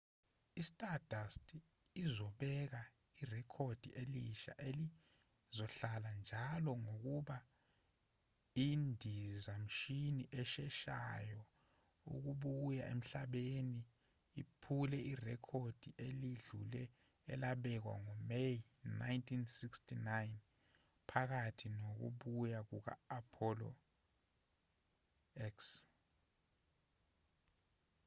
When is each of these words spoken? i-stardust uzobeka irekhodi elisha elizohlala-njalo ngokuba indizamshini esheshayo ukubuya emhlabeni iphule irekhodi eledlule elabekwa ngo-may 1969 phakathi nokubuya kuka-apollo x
i-stardust 0.61 1.45
uzobeka 2.05 2.81
irekhodi 3.21 3.89
elisha 4.01 4.53
elizohlala-njalo 4.69 6.71
ngokuba 6.83 7.37
indizamshini 8.69 10.23
esheshayo 10.41 11.41
ukubuya 12.13 12.83
emhlabeni 12.93 13.81
iphule 14.41 14.97
irekhodi 15.13 15.89
eledlule 16.07 16.81
elabekwa 17.33 17.93
ngo-may 18.03 18.55
1969 19.01 21.07
phakathi 21.09 21.65
nokubuya 21.77 22.59
kuka-apollo 22.69 23.69
x 25.53 25.55